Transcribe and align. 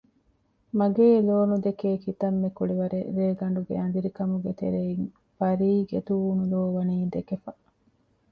މަގޭ 0.79 1.05
ލޯ 1.27 1.37
ނުދެކޭ 1.49 1.89
ކިތަންމެ 2.03 2.49
ކުޅިވަރެއް 2.57 3.09
ރޭގަނޑުގެ 3.17 3.75
އަނދިރިކަމުގެ 3.79 4.51
ތެރެއިން 4.59 5.05
ޕަރީގެ 5.39 5.99
ތޫނު 6.07 6.43
ލޯ 6.51 6.61
ވަނީ 6.75 6.97
ދެކެފަ 7.13 7.51